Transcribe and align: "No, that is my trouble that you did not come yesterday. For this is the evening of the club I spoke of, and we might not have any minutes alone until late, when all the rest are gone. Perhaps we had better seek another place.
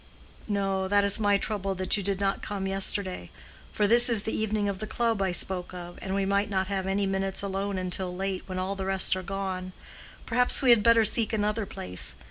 "No, 0.47 0.87
that 0.87 1.03
is 1.03 1.19
my 1.19 1.37
trouble 1.37 1.75
that 1.75 1.95
you 1.95 2.01
did 2.01 2.19
not 2.19 2.41
come 2.41 2.65
yesterday. 2.65 3.29
For 3.71 3.85
this 3.85 4.09
is 4.09 4.23
the 4.23 4.35
evening 4.35 4.67
of 4.67 4.79
the 4.79 4.87
club 4.87 5.21
I 5.21 5.31
spoke 5.31 5.75
of, 5.75 5.99
and 6.01 6.15
we 6.15 6.25
might 6.25 6.49
not 6.49 6.65
have 6.69 6.87
any 6.87 7.05
minutes 7.05 7.43
alone 7.43 7.77
until 7.77 8.15
late, 8.15 8.41
when 8.49 8.57
all 8.57 8.73
the 8.75 8.87
rest 8.87 9.15
are 9.15 9.21
gone. 9.21 9.73
Perhaps 10.25 10.63
we 10.63 10.71
had 10.71 10.81
better 10.81 11.05
seek 11.05 11.33
another 11.33 11.67
place. 11.67 12.15